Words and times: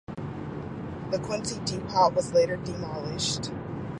The 1.11 1.19
Quincy 1.23 1.59
depot 1.59 2.09
was 2.09 2.33
later 2.33 2.55
demolished. 2.57 3.51